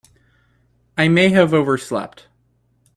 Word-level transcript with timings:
I 0.97 1.09
may 1.09 1.29
have 1.29 1.53
overslept. 1.53 2.25